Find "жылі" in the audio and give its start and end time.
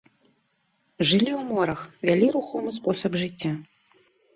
1.09-1.29